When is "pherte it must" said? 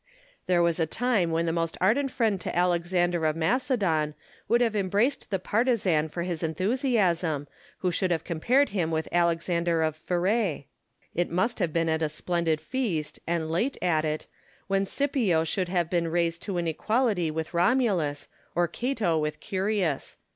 9.95-11.59